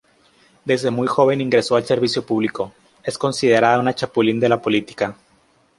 [0.65, 5.15] Desde muy joven ingresó al servicio público, es considerada una chapulín de la política.